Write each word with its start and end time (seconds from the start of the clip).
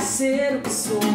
ser 0.00 0.56
o 0.56 0.60
que 0.60 0.70
sou. 0.70 1.07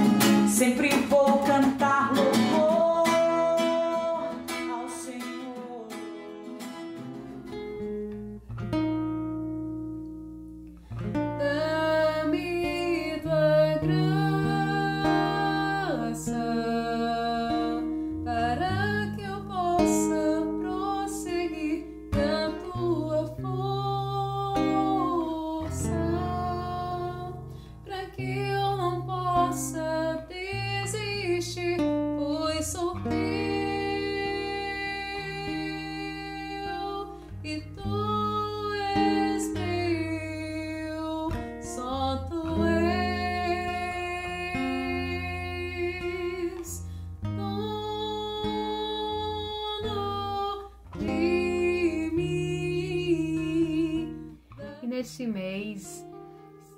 E 55.14 55.16
neste 55.16 55.28
mês 55.28 56.08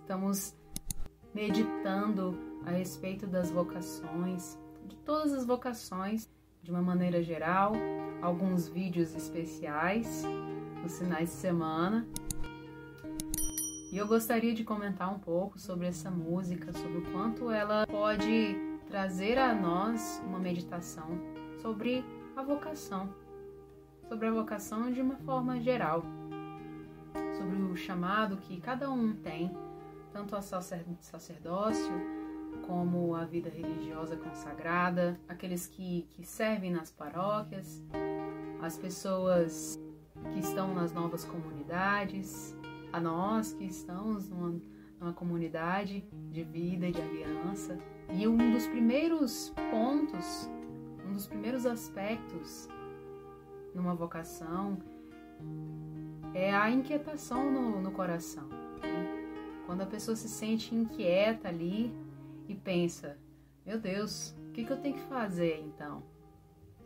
estamos 0.02 0.54
meditando 1.34 2.38
a 2.66 2.72
respeito 2.72 3.26
das 3.26 3.50
vocações, 3.50 4.60
de 4.86 4.96
todas 4.98 5.32
as 5.32 5.46
vocações, 5.46 6.30
de 6.62 6.70
uma 6.70 6.82
maneira 6.82 7.24
geral, 7.24 7.72
alguns 8.22 8.68
vídeos 8.68 9.16
especiais 9.16 10.24
nos 10.84 10.98
finais 11.00 11.30
de 11.30 11.36
semana. 11.36 12.06
E 13.94 13.98
eu 13.98 14.06
gostaria 14.06 14.54
de 14.54 14.66
comentar 14.66 15.14
um 15.14 15.20
pouco 15.20 15.58
sobre 15.58 15.88
essa 15.88 16.12
música, 16.12 16.74
sobre 16.74 16.98
o 16.98 17.12
quanto 17.14 17.50
ela 17.50 17.88
pode 17.88 18.58
trazer 18.90 19.38
a 19.38 19.56
nós 19.56 20.22
uma 20.26 20.40
meditação 20.40 21.08
sobre 21.62 22.04
a 22.36 22.44
vocação, 22.44 23.14
sobre 24.10 24.28
a 24.28 24.32
vocação 24.32 24.92
de 24.92 25.00
uma 25.00 25.16
forma 25.20 25.62
geral 25.62 26.04
sobre 27.46 27.62
o 27.62 27.76
chamado 27.76 28.38
que 28.38 28.60
cada 28.60 28.90
um 28.90 29.14
tem, 29.14 29.56
tanto 30.12 30.40
sacer- 30.42 30.86
sacerdócio 31.00 31.94
como 32.66 33.14
a 33.14 33.26
vida 33.26 33.50
religiosa 33.50 34.16
consagrada, 34.18 35.20
aqueles 35.28 35.68
que, 35.68 36.08
que 36.12 36.26
servem 36.26 36.72
nas 36.72 36.90
paróquias, 36.92 37.84
as 38.62 38.78
pessoas 38.78 39.80
que 40.34 40.40
estão 40.40 40.74
nas 40.74 40.92
novas 40.92 41.24
comunidades, 41.26 42.56
a 42.92 43.00
nós 43.00 43.54
que 43.54 43.66
estamos 43.66 44.28
numa, 44.30 44.60
numa 45.00 45.14
comunidade 45.14 46.08
de 46.32 46.44
vida 46.44 46.88
e 46.88 46.92
de 46.92 47.02
aliança. 47.02 47.78
E 48.10 48.28
um 48.28 48.38
dos 48.52 48.66
primeiros 48.68 49.54
pontos, 49.70 50.50
um 51.08 51.14
dos 51.14 51.28
primeiros 51.28 51.66
aspectos 51.66 52.68
numa 53.76 53.94
vocação 53.94 54.80
é 56.36 56.54
a 56.54 56.70
inquietação 56.70 57.50
no, 57.50 57.82
no 57.82 57.92
coração. 57.92 58.46
né? 58.82 59.64
Quando 59.66 59.82
a 59.82 59.86
pessoa 59.86 60.16
se 60.18 60.28
sente 60.28 60.76
inquieta 60.76 61.48
ali 61.48 61.92
e 62.48 62.54
pensa: 62.54 63.18
Meu 63.66 63.80
Deus, 63.80 64.36
o 64.50 64.52
que, 64.52 64.66
que 64.66 64.72
eu 64.72 64.78
tenho 64.78 64.96
que 64.96 65.04
fazer 65.04 65.62
então? 65.62 66.04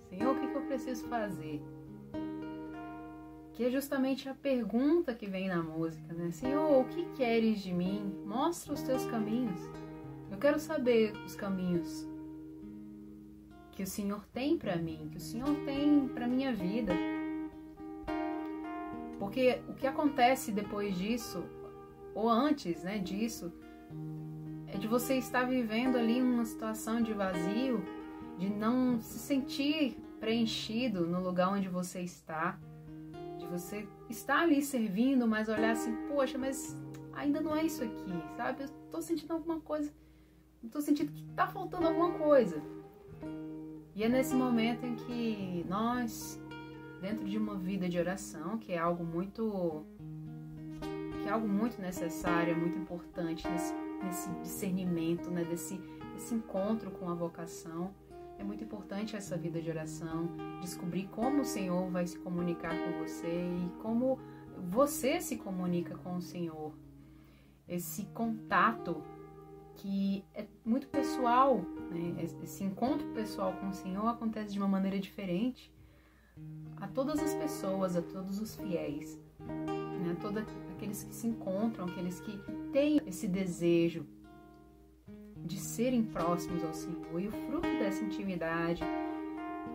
Senhor, 0.08 0.36
o 0.36 0.40
que, 0.40 0.48
que 0.48 0.56
eu 0.56 0.62
preciso 0.62 1.08
fazer? 1.08 1.62
Que 3.54 3.66
é 3.66 3.72
justamente 3.72 4.30
a 4.30 4.34
pergunta 4.34 5.14
que 5.14 5.28
vem 5.28 5.50
na 5.50 5.62
música, 5.62 6.14
né? 6.14 6.31
Senhor, 6.31 6.80
o 6.80 6.86
que 6.86 7.06
queres 7.18 7.60
de 7.60 7.74
mim? 7.74 8.24
Mostra 8.26 8.74
os 8.74 8.81
teus 8.84 9.04
caminhos. 9.06 9.60
Eu 10.31 10.38
quero 10.38 10.60
saber 10.60 11.12
os 11.26 11.36
caminhos 11.36 12.08
que 13.72 13.84
o 13.84 13.88
Senhor 13.88 14.24
tem 14.31 14.58
para 14.58 14.76
mim, 14.76 15.10
que 15.12 15.18
o 15.18 15.22
Senhor 15.22 15.54
tem 15.66 16.08
para 16.08 16.28
minha 16.28 16.54
vida. 16.54 16.94
Porque 19.19 19.62
o 19.68 19.74
que 19.74 19.85
acontece 19.85 20.52
depois 20.52 20.97
disso, 20.97 21.44
ou 22.16 22.30
antes 22.30 22.84
né, 22.84 22.97
disso, 22.97 23.52
é 24.68 24.78
de 24.78 24.88
você 24.88 25.16
estar 25.16 25.44
vivendo 25.44 25.97
ali 25.97 26.22
uma 26.22 26.46
situação 26.46 27.02
de 27.02 27.12
vazio, 27.13 27.84
de 28.38 28.50
não 28.50 29.00
se 29.02 29.19
sentir 29.19 29.97
preenchido 30.19 31.06
no 31.06 31.22
lugar 31.22 31.52
onde 31.52 31.68
você 31.68 32.02
está, 32.02 32.57
de 33.38 33.46
você 33.47 33.88
estar 34.09 34.41
ali 34.41 34.62
servindo, 34.62 35.28
mas 35.28 35.50
olhar 35.50 35.72
assim, 35.72 35.96
poxa, 36.07 36.38
mas 36.38 36.78
ainda 37.13 37.41
não 37.41 37.56
é 37.56 37.66
isso 37.66 37.84
aqui, 37.84 38.13
sabe? 38.38 38.63
Eu 38.63 38.69
tô 38.91 39.01
sentindo 39.01 39.34
alguma 39.34 39.59
coisa, 39.59 39.91
eu 40.63 40.69
tô 40.69 40.80
sentindo 40.80 41.12
que 41.12 41.24
tá 41.36 41.47
faltando 41.47 41.88
alguma 41.88 42.12
coisa. 42.13 42.62
E 43.96 44.03
é 44.03 44.07
nesse 44.07 44.34
momento 44.36 44.86
em 44.86 44.96
que 44.96 45.66
nós 45.68 46.41
dentro 47.00 47.26
de 47.26 47.38
uma 47.38 47.56
vida 47.56 47.88
de 47.88 47.98
oração, 47.98 48.58
que 48.58 48.74
é 48.74 48.78
algo 48.78 49.04
muito 49.04 49.86
que 51.22 51.28
é 51.28 51.32
algo 51.32 51.48
muito 51.48 51.82
necessário, 51.82 52.54
é 52.54 52.56
muito 52.56 52.78
importante 52.78 53.48
nesse, 53.48 53.74
nesse 54.04 54.30
discernimento, 54.42 55.30
né, 55.30 55.44
desse, 55.44 55.78
desse 56.14 56.34
encontro 56.34 56.92
com 56.92 57.10
a 57.10 57.14
vocação. 57.14 57.94
É 58.38 58.44
muito 58.44 58.64
importante 58.64 59.18
essa 59.18 59.36
vida 59.36 59.62
de 59.62 59.70
oração, 59.70 60.30
descobrir 60.62 61.08
como 61.08 61.42
o 61.42 61.46
Senhor 61.46 61.90
vai 61.92 62.08
se 62.08 62.18
comunicar 62.20 62.74
com 62.74 63.00
você 63.00 63.28
e 63.28 63.81
como 63.81 64.18
você 64.70 65.20
se 65.20 65.36
comunica 65.36 65.98
com 65.98 66.16
o 66.16 66.22
Senhor. 66.22 66.74
Esse 67.68 68.06
contato 68.06 69.04
que 69.76 70.24
é 70.34 70.46
muito 70.64 70.88
pessoal, 70.88 71.62
né? 71.92 72.24
esse 72.44 72.64
encontro 72.64 73.08
pessoal 73.10 73.54
com 73.54 73.70
o 73.70 73.74
Senhor 73.74 74.08
acontece 74.08 74.54
de 74.54 74.60
uma 74.60 74.68
maneira 74.70 75.00
diferente 75.00 75.72
a 76.82 76.88
todas 76.88 77.20
as 77.20 77.34
pessoas, 77.34 77.96
a 77.96 78.02
todos 78.02 78.40
os 78.40 78.56
fiéis, 78.56 79.20
né? 79.40 80.16
a 80.18 80.22
todos 80.22 80.44
aqueles 80.72 81.04
que 81.04 81.14
se 81.14 81.28
encontram, 81.28 81.86
aqueles 81.86 82.20
que 82.22 82.40
têm 82.72 83.02
esse 83.06 83.28
desejo 83.28 84.06
de 85.38 85.58
serem 85.58 86.04
próximos 86.04 86.64
ao 86.64 86.74
Senhor. 86.74 87.20
E 87.20 87.28
o 87.28 87.32
fruto 87.32 87.68
dessa 87.80 88.04
intimidade 88.04 88.84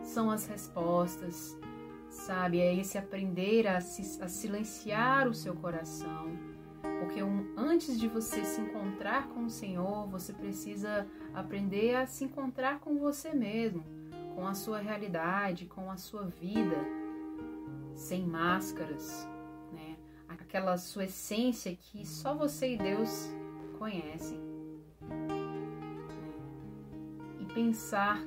são 0.02 0.30
as 0.30 0.46
respostas, 0.46 1.58
sabe? 2.08 2.60
É 2.60 2.74
esse 2.74 2.96
aprender 2.96 3.66
a, 3.66 3.80
se, 3.80 4.22
a 4.22 4.28
silenciar 4.28 5.28
o 5.28 5.34
seu 5.34 5.54
coração. 5.54 6.30
Porque 7.00 7.22
um, 7.22 7.52
antes 7.56 7.98
de 7.98 8.08
você 8.08 8.44
se 8.44 8.60
encontrar 8.60 9.28
com 9.28 9.44
o 9.44 9.50
Senhor, 9.50 10.06
você 10.06 10.32
precisa 10.32 11.06
aprender 11.34 11.96
a 11.96 12.06
se 12.06 12.24
encontrar 12.24 12.80
com 12.80 12.98
você 12.98 13.34
mesmo 13.34 13.84
com 14.34 14.46
a 14.46 14.54
sua 14.54 14.78
realidade, 14.78 15.66
com 15.66 15.90
a 15.90 15.96
sua 15.96 16.24
vida, 16.24 16.76
sem 17.94 18.26
máscaras, 18.26 19.28
né? 19.72 19.96
Aquela 20.28 20.76
sua 20.76 21.04
essência 21.04 21.74
que 21.76 22.06
só 22.06 22.34
você 22.34 22.74
e 22.74 22.78
Deus 22.78 23.30
conhecem. 23.78 24.40
E 27.38 27.44
pensar 27.46 28.20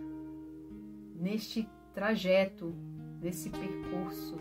neste 1.16 1.68
trajeto, 1.94 2.74
nesse 3.22 3.50
percurso. 3.50 4.38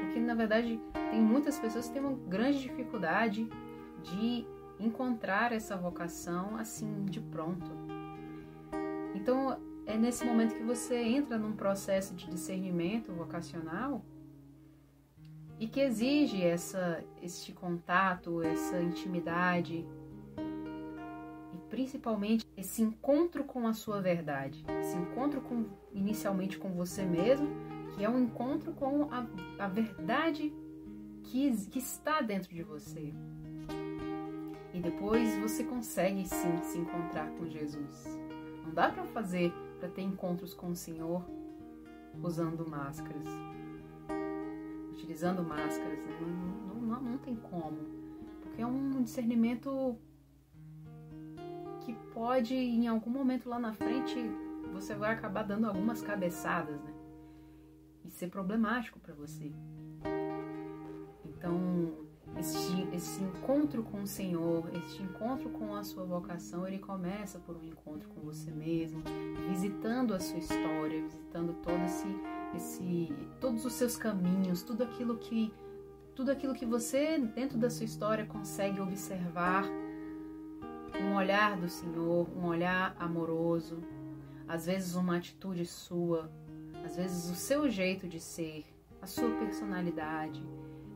Porque 0.00 0.20
na 0.20 0.34
verdade 0.34 0.80
tem 1.10 1.20
muitas 1.20 1.58
pessoas 1.58 1.88
que 1.88 1.94
têm 1.94 2.02
uma 2.02 2.16
grande 2.28 2.60
dificuldade 2.60 3.48
de 4.02 4.46
encontrar 4.78 5.52
essa 5.52 5.76
vocação 5.76 6.56
assim 6.56 7.04
de 7.06 7.20
pronto. 7.20 7.70
Então, 9.14 9.58
é 9.96 9.98
nesse 9.98 10.24
momento 10.26 10.54
que 10.54 10.62
você 10.62 10.94
entra 10.94 11.38
num 11.38 11.56
processo 11.56 12.14
de 12.14 12.26
discernimento 12.26 13.12
vocacional 13.12 14.04
e 15.58 15.66
que 15.66 15.80
exige 15.80 16.42
essa, 16.44 17.02
este 17.22 17.52
contato, 17.52 18.42
essa 18.42 18.78
intimidade 18.78 19.86
e 21.54 21.58
principalmente 21.70 22.46
esse 22.54 22.82
encontro 22.82 23.42
com 23.42 23.66
a 23.66 23.72
sua 23.72 24.02
verdade, 24.02 24.62
esse 24.80 24.94
encontro 24.98 25.40
com, 25.40 25.64
inicialmente 25.94 26.58
com 26.58 26.72
você 26.72 27.02
mesmo, 27.02 27.48
que 27.94 28.04
é 28.04 28.10
um 28.10 28.20
encontro 28.20 28.72
com 28.72 29.08
a, 29.10 29.26
a 29.58 29.66
verdade 29.66 30.52
que, 31.22 31.50
que 31.68 31.78
está 31.78 32.20
dentro 32.20 32.54
de 32.54 32.62
você. 32.62 33.14
E 34.74 34.78
depois 34.78 35.38
você 35.38 35.64
consegue 35.64 36.28
sim 36.28 36.62
se 36.62 36.76
encontrar 36.76 37.30
com 37.30 37.48
Jesus. 37.48 38.26
Não 38.66 38.74
dá 38.74 38.90
para 38.90 39.04
fazer 39.06 39.52
para 39.78 39.88
ter 39.88 40.02
encontros 40.02 40.52
com 40.52 40.70
o 40.70 40.76
Senhor 40.76 41.24
usando 42.22 42.68
máscaras, 42.68 43.28
utilizando 44.90 45.42
máscaras, 45.42 46.04
né? 46.04 46.18
não, 46.20 46.80
não, 46.80 47.02
não, 47.02 47.18
tem 47.18 47.36
como, 47.36 47.78
porque 48.42 48.62
é 48.62 48.66
um 48.66 49.02
discernimento 49.02 49.96
que 51.82 51.92
pode, 52.12 52.54
em 52.54 52.88
algum 52.88 53.10
momento 53.10 53.48
lá 53.48 53.58
na 53.58 53.72
frente, 53.72 54.18
você 54.72 54.94
vai 54.94 55.12
acabar 55.12 55.44
dando 55.44 55.66
algumas 55.66 56.02
cabeçadas, 56.02 56.80
né? 56.82 56.92
E 58.04 58.10
ser 58.10 58.28
problemático 58.28 58.98
para 58.98 59.14
você. 59.14 59.52
Esse, 62.96 63.22
encontro 63.22 63.82
com 63.82 64.02
o 64.02 64.06
Senhor, 64.06 64.68
este 64.74 65.02
encontro 65.02 65.50
com 65.50 65.74
a 65.74 65.84
sua 65.84 66.04
vocação, 66.04 66.66
ele 66.66 66.78
começa 66.78 67.38
por 67.38 67.56
um 67.56 67.62
encontro 67.62 68.08
com 68.08 68.20
você 68.22 68.50
mesmo, 68.50 69.02
visitando 69.48 70.14
a 70.14 70.20
sua 70.20 70.38
história, 70.38 71.02
visitando 71.02 71.54
todo 71.62 71.82
esse, 71.84 72.08
esse, 72.56 73.12
todos 73.40 73.64
os 73.64 73.72
seus 73.74 73.96
caminhos, 73.96 74.62
tudo 74.62 74.82
aquilo 74.82 75.16
que 75.18 75.52
tudo 76.14 76.30
aquilo 76.30 76.54
que 76.54 76.64
você 76.64 77.18
dentro 77.18 77.58
da 77.58 77.68
sua 77.68 77.84
história 77.84 78.24
consegue 78.24 78.80
observar, 78.80 79.66
um 80.98 81.14
olhar 81.14 81.58
do 81.58 81.68
Senhor, 81.68 82.26
um 82.34 82.46
olhar 82.46 82.96
amoroso, 82.98 83.82
às 84.48 84.64
vezes 84.64 84.94
uma 84.94 85.18
atitude 85.18 85.66
sua, 85.66 86.30
às 86.82 86.96
vezes 86.96 87.30
o 87.30 87.34
seu 87.34 87.68
jeito 87.68 88.08
de 88.08 88.18
ser, 88.18 88.64
a 89.02 89.06
sua 89.06 89.28
personalidade, 89.36 90.42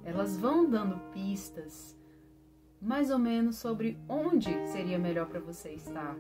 elas 0.05 0.37
vão 0.37 0.69
dando 0.69 0.99
pistas 1.11 1.99
mais 2.81 3.11
ou 3.11 3.19
menos 3.19 3.57
sobre 3.57 3.99
onde 4.09 4.51
seria 4.69 4.99
melhor 4.99 5.27
para 5.27 5.41
você 5.41 5.71
estar. 5.73 6.17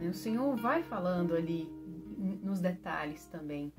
O 0.00 0.14
Senhor 0.14 0.56
vai 0.56 0.82
falando 0.82 1.34
ali 1.34 1.68
nos 2.42 2.60
detalhes 2.60 3.26
também. 3.26 3.72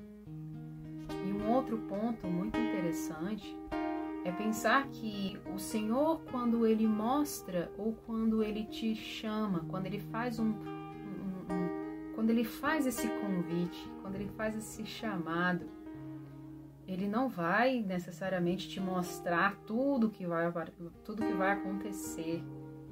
E 1.25 1.31
um 1.31 1.51
outro 1.51 1.77
ponto 1.77 2.27
muito 2.27 2.57
interessante 2.57 3.56
é 4.25 4.31
pensar 4.31 4.88
que 4.88 5.38
o 5.54 5.59
Senhor, 5.59 6.21
quando 6.31 6.66
Ele 6.66 6.88
mostra 6.88 7.71
ou 7.77 7.94
quando 8.06 8.42
Ele 8.42 8.66
te 8.66 8.95
chama, 8.95 9.66
quando 9.69 9.86
Ele 9.86 10.00
faz 10.00 10.39
um, 10.39 10.48
um, 10.48 11.54
um 11.54 12.13
quando 12.16 12.30
Ele 12.30 12.44
faz 12.44 12.86
esse 12.86 13.07
convite, 13.07 13.92
quando 14.01 14.16
Ele 14.16 14.30
faz 14.30 14.56
esse 14.56 14.86
chamado, 14.86 15.69
ele 16.88 17.07
não 17.07 17.30
vai 17.30 17.81
necessariamente 17.81 18.68
te 18.68 18.80
mostrar 18.80 19.56
tudo 19.65 20.09
que 20.09 20.25
vai 20.25 20.51
tudo 21.03 21.25
que 21.25 21.33
vai 21.33 21.51
acontecer 21.51 22.44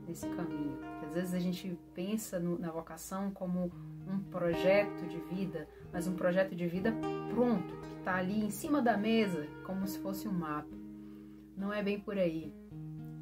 nesse 0.08 0.28
caminho. 0.30 0.80
Às 1.04 1.14
vezes 1.14 1.34
a 1.34 1.40
gente 1.40 1.78
pensa 1.94 2.40
no, 2.40 2.58
na 2.58 2.72
vocação 2.72 3.32
como 3.32 3.72
um 4.08 4.20
projeto 4.20 5.06
de 5.08 5.18
vida, 5.34 5.68
mas 5.92 6.08
um 6.08 6.16
projeto 6.16 6.56
de 6.56 6.68
vida 6.68 6.94
pronto, 7.30 7.76
que 7.82 8.00
está 8.00 8.16
ali 8.16 8.44
em 8.44 8.50
cima 8.50 8.82
da 8.82 8.98
mesa, 8.98 9.48
como 9.66 9.86
se 9.88 10.00
fosse 10.00 10.28
um 10.28 10.34
mapa. 10.34 10.76
Não 11.58 11.72
é 11.72 11.84
bem 11.84 12.00
por 12.00 12.18
aí, 12.18 12.54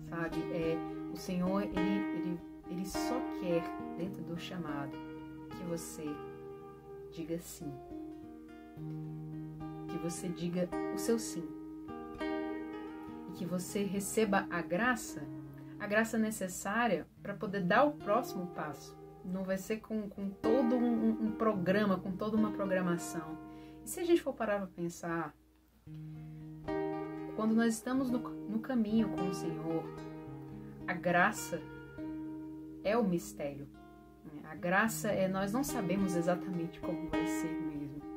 sabe? 0.09 0.37
É 0.53 0.77
o 1.11 1.17
Senhor 1.17 1.63
ele, 1.63 1.79
ele, 1.79 2.39
ele 2.69 2.85
só 2.85 3.19
quer 3.39 3.63
dentro 3.97 4.21
do 4.23 4.37
chamado 4.37 4.97
que 5.49 5.63
você 5.63 6.05
diga 7.11 7.37
sim 7.39 7.73
que 9.89 9.97
você 9.97 10.29
diga 10.29 10.69
o 10.93 10.97
seu 10.97 11.17
sim 11.17 11.47
e 13.27 13.31
que 13.33 13.45
você 13.45 13.83
receba 13.83 14.47
a 14.49 14.61
graça, 14.61 15.23
a 15.79 15.87
graça 15.87 16.17
necessária 16.17 17.07
para 17.21 17.33
poder 17.33 17.63
dar 17.63 17.83
o 17.83 17.93
próximo 17.93 18.47
passo. 18.47 18.97
Não 19.25 19.43
vai 19.43 19.57
ser 19.57 19.77
com, 19.77 20.09
com 20.09 20.29
todo 20.29 20.75
um, 20.75 21.09
um 21.09 21.31
programa, 21.31 21.99
com 21.99 22.11
toda 22.11 22.37
uma 22.37 22.51
programação. 22.51 23.37
E 23.83 23.89
se 23.89 23.99
a 23.99 24.05
gente 24.05 24.21
for 24.21 24.33
parar 24.33 24.59
para 24.59 24.67
pensar, 24.67 25.33
quando 27.35 27.55
nós 27.55 27.73
estamos 27.73 28.09
no, 28.09 28.19
no 28.19 28.59
caminho 28.59 29.09
com 29.09 29.27
o 29.27 29.33
Senhor, 29.33 29.83
a 30.87 30.93
graça 30.93 31.61
é 32.83 32.97
o 32.97 33.03
mistério. 33.03 33.67
A 34.43 34.55
graça 34.55 35.09
é 35.09 35.27
nós 35.27 35.51
não 35.51 35.63
sabemos 35.63 36.15
exatamente 36.15 36.79
como 36.79 37.07
vai 37.09 37.25
ser 37.27 37.51
mesmo 37.51 38.08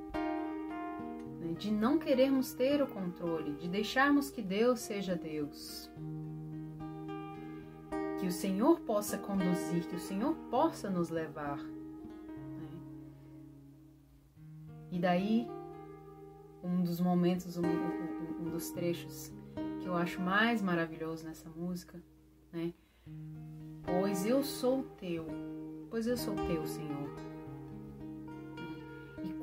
de 1.53 1.71
não 1.71 1.99
querermos 1.99 2.53
ter 2.53 2.83
o 2.83 2.87
controle, 2.87 3.53
de 3.55 3.69
deixarmos 3.69 4.31
que 4.31 4.43
Deus 4.43 4.81
seja 4.81 5.15
Deus. 5.17 5.91
Que 8.19 8.27
o 8.27 8.33
Senhor 8.33 8.81
possa 8.81 9.19
conduzir, 9.19 9.87
que 9.89 9.97
o 9.97 10.01
Senhor 10.01 10.35
possa 10.51 10.89
nos 10.89 11.11
levar. 11.11 11.59
Né? 11.59 12.71
E 14.91 14.99
daí, 14.99 15.49
um 16.63 16.83
dos 16.83 17.01
momentos, 17.01 17.57
um, 17.57 17.67
um, 17.67 18.47
um, 18.47 18.51
dos 18.51 18.71
trechos 18.71 19.33
que 19.81 19.87
eu 19.87 19.95
acho 19.95 20.21
mais 20.21 20.63
maravilhoso 20.63 21.27
nessa 21.27 21.49
música, 21.51 22.01
né? 22.53 22.73
Pois 23.83 24.25
eu 24.25 24.45
sou 24.45 24.85
teu, 24.97 25.27
pois 25.91 26.07
eu 26.07 26.17
sou 26.17 26.37
teu, 26.37 26.65
Senhor 26.65 27.22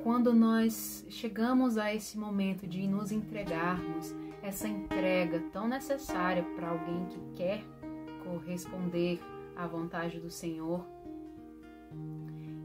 quando 0.02 0.32
nós 0.32 1.04
chegamos 1.08 1.76
a 1.76 1.94
esse 1.94 2.16
momento 2.18 2.66
de 2.66 2.86
nos 2.86 3.12
entregarmos, 3.12 4.14
essa 4.42 4.66
entrega 4.66 5.40
tão 5.52 5.68
necessária 5.68 6.42
para 6.56 6.70
alguém 6.70 7.06
que 7.06 7.20
quer 7.36 7.64
corresponder 8.24 9.20
à 9.54 9.66
vontade 9.66 10.18
do 10.18 10.30
Senhor, 10.30 10.86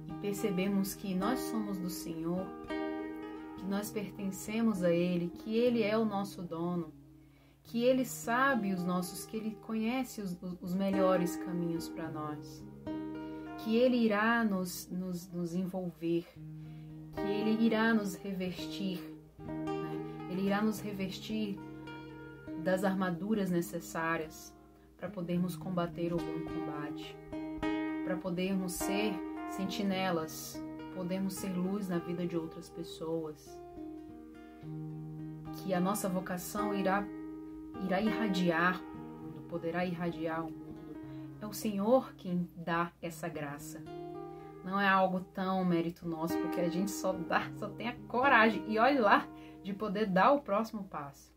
e 0.07 0.13
percebemos 0.21 0.93
que 0.93 1.13
nós 1.13 1.39
somos 1.39 1.77
do 1.77 1.89
Senhor, 1.89 2.45
que 3.57 3.65
nós 3.65 3.91
pertencemos 3.91 4.83
a 4.83 4.91
Ele, 4.91 5.29
que 5.29 5.57
Ele 5.57 5.83
é 5.83 5.97
o 5.97 6.05
nosso 6.05 6.41
dono, 6.41 6.93
que 7.63 7.83
Ele 7.83 8.05
sabe 8.05 8.71
os 8.71 8.83
nossos, 8.83 9.25
que 9.25 9.35
Ele 9.35 9.57
conhece 9.61 10.21
os, 10.21 10.37
os 10.61 10.73
melhores 10.73 11.35
caminhos 11.35 11.89
para 11.89 12.09
nós, 12.09 12.63
que 13.57 13.75
Ele 13.75 13.97
irá 13.97 14.43
nos, 14.43 14.87
nos, 14.89 15.29
nos 15.31 15.53
envolver, 15.53 16.25
que 17.15 17.21
Ele 17.21 17.65
irá 17.65 17.93
nos 17.93 18.15
revestir, 18.15 18.99
né? 19.39 20.29
Ele 20.29 20.45
irá 20.47 20.61
nos 20.61 20.79
revestir 20.79 21.57
das 22.63 22.83
armaduras 22.83 23.49
necessárias 23.49 24.53
para 24.97 25.09
podermos 25.09 25.55
combater 25.55 26.13
o 26.13 26.17
bom 26.17 26.39
combate, 26.45 27.15
para 28.03 28.17
podermos 28.17 28.73
ser 28.73 29.13
sentinelas, 29.49 30.61
podermos 30.95 31.35
ser 31.35 31.49
luz 31.49 31.89
na 31.89 31.99
vida 31.99 32.25
de 32.25 32.35
outras 32.37 32.69
pessoas, 32.69 33.59
que 35.57 35.73
a 35.73 35.79
nossa 35.79 36.09
vocação 36.09 36.73
irá 36.73 37.05
irá 37.83 38.01
irradiar 38.01 38.81
o 38.81 39.25
mundo, 39.25 39.41
poderá 39.49 39.85
irradiar 39.85 40.45
o 40.45 40.51
mundo. 40.51 40.65
É 41.41 41.45
o 41.45 41.53
Senhor 41.53 42.13
quem 42.15 42.49
dá 42.55 42.91
essa 43.01 43.27
graça. 43.27 43.83
Não 44.65 44.81
é 44.81 44.89
algo 44.89 45.19
tão 45.19 45.63
mérito 45.63 46.07
nosso, 46.07 46.35
porque 46.39 46.59
a 46.59 46.67
gente 46.67 46.89
só 46.89 47.13
dá, 47.13 47.51
só 47.55 47.69
tem 47.69 47.87
a 47.87 47.95
coragem 48.07 48.63
e 48.67 48.79
olha 48.79 48.99
lá 48.99 49.27
de 49.61 49.71
poder 49.73 50.07
dar 50.07 50.31
o 50.31 50.41
próximo 50.41 50.85
passo. 50.85 51.31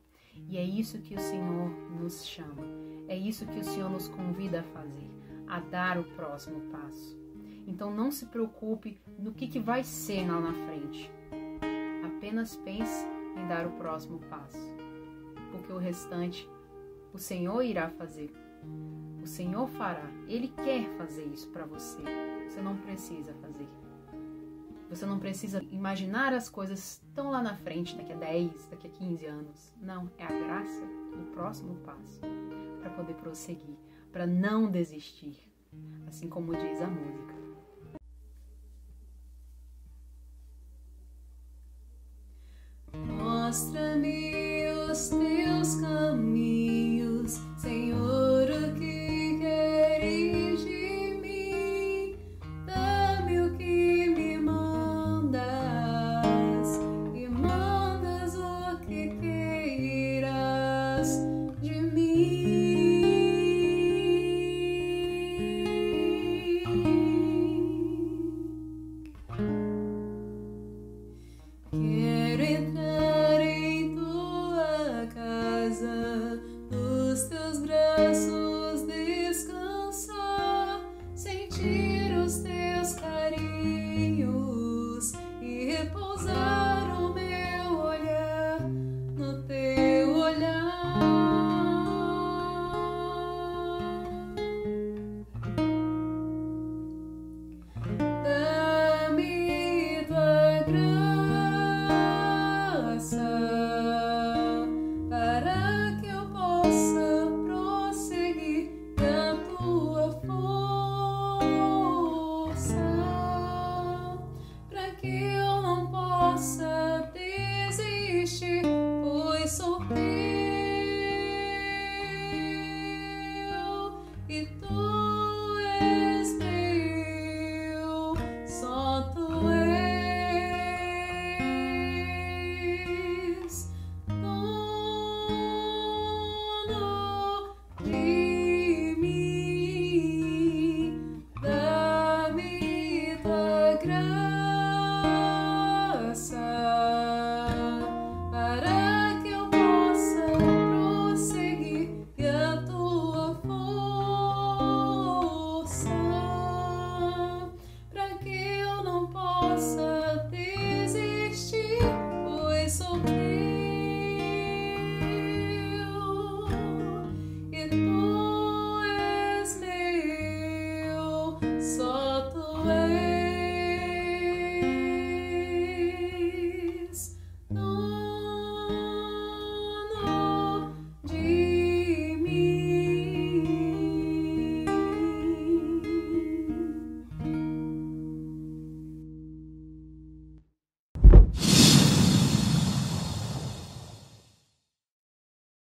E 0.48 0.56
é 0.56 0.64
isso 0.64 0.98
que 1.02 1.14
o 1.14 1.20
Senhor 1.20 1.68
nos 2.00 2.24
chama. 2.24 2.64
É 3.06 3.14
isso 3.14 3.46
que 3.46 3.58
o 3.58 3.64
Senhor 3.64 3.90
nos 3.90 4.08
convida 4.08 4.60
a 4.60 4.62
fazer, 4.62 5.10
a 5.46 5.60
dar 5.60 5.98
o 5.98 6.04
próximo 6.04 6.72
passo. 6.72 7.18
Então 7.66 7.94
não 7.94 8.10
se 8.10 8.24
preocupe 8.24 8.98
no 9.18 9.34
que, 9.34 9.46
que 9.46 9.60
vai 9.60 9.84
ser 9.84 10.26
lá 10.26 10.40
na 10.40 10.54
frente. 10.54 11.12
Apenas 12.06 12.56
pense 12.56 13.06
em 13.36 13.46
dar 13.46 13.66
o 13.66 13.72
próximo 13.72 14.20
passo, 14.30 14.74
porque 15.52 15.70
o 15.70 15.76
restante 15.76 16.48
o 17.12 17.18
Senhor 17.18 17.60
irá 17.60 17.90
fazer. 17.90 18.32
O 19.22 19.26
Senhor 19.26 19.68
fará. 19.68 20.10
Ele 20.26 20.48
quer 20.48 20.88
fazer 20.96 21.26
isso 21.26 21.50
para 21.50 21.66
você. 21.66 22.02
Você 22.48 22.62
não 22.62 22.76
precisa 22.78 23.34
fazer. 23.34 23.68
Você 24.88 25.04
não 25.04 25.18
precisa 25.18 25.62
imaginar 25.70 26.32
as 26.32 26.48
coisas 26.48 27.02
tão 27.14 27.30
lá 27.30 27.42
na 27.42 27.54
frente, 27.54 27.94
daqui 27.94 28.12
a 28.12 28.16
10, 28.16 28.68
daqui 28.68 28.86
a 28.86 28.90
15 28.90 29.26
anos. 29.26 29.74
Não, 29.82 30.10
é 30.16 30.24
a 30.24 30.32
graça 30.32 30.80
do 31.14 31.30
próximo 31.32 31.76
passo 31.84 32.20
para 32.80 32.90
poder 32.90 33.14
prosseguir, 33.14 33.76
para 34.10 34.26
não 34.26 34.70
desistir, 34.70 35.36
assim 36.06 36.26
como 36.26 36.56
diz 36.56 36.80
a 36.80 36.86
música. 36.86 37.27